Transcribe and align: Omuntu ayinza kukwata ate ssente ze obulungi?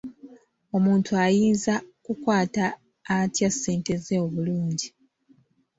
Omuntu 0.75 1.11
ayinza 1.25 1.73
kukwata 2.03 2.65
ate 3.15 3.47
ssente 3.53 3.93
ze 4.05 4.15
obulungi? 4.25 4.87